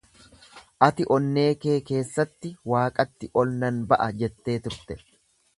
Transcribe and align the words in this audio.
Ati 0.85 1.05
onnee 1.15 1.43
kee 1.65 1.75
keessatti 1.91 2.53
waaqatti 2.73 3.31
ol 3.43 3.55
nan 3.65 3.81
ba’a 3.93 4.11
jettee 4.23 4.61
turte. 4.69 5.03